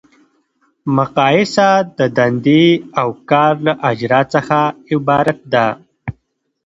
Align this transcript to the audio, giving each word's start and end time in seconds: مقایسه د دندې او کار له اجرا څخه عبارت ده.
مقایسه 0.97 1.69
د 1.97 1.99
دندې 2.17 2.65
او 3.01 3.09
کار 3.29 3.53
له 3.65 3.73
اجرا 3.91 4.21
څخه 4.33 4.59
عبارت 4.93 5.39
ده. 5.53 5.67